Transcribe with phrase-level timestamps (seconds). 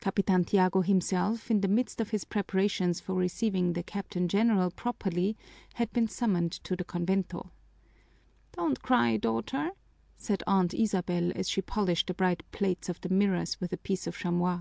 [0.00, 5.36] Capitan Tiago himself, in the midst of his preparations for receiving the Captain General properly,
[5.74, 7.50] had been summoned to the convento.
[8.52, 9.72] "Don't cry, daughter,"
[10.16, 14.06] said Aunt Isabel, as she polished the bright plates of the mirrors with a piece
[14.06, 14.60] of chamois.